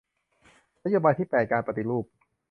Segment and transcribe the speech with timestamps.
[0.83, 2.05] นโยบายที่แปดการปฏิรูป